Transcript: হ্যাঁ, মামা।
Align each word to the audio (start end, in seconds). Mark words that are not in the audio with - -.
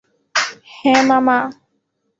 হ্যাঁ, 0.75 1.01
মামা। 1.03 1.37